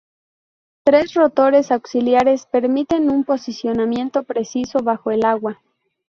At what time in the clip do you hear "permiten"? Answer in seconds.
2.47-3.11